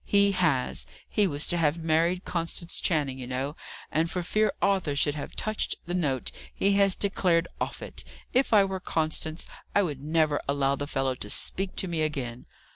[0.03, 0.87] He has.
[1.07, 3.55] He was to have married Constance Channing, you know,
[3.91, 8.03] and, for fear Arthur should have touched the note, he has declared off it.
[8.33, 9.45] If I were Constance,
[9.75, 12.47] I would never allow the fellow to speak to me again."